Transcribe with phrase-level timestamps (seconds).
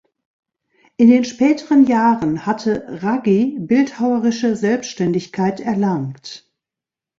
[0.97, 6.51] In den späteren Jahren hatte Raggi bildhauerische Selbstständigkeit erlangt.